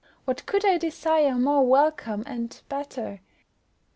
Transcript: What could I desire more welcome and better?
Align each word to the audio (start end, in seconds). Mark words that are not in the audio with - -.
What 0.25 0.47
could 0.47 0.65
I 0.65 0.79
desire 0.79 1.35
more 1.37 1.63
welcome 1.63 2.23
and 2.25 2.59
better? 2.67 3.19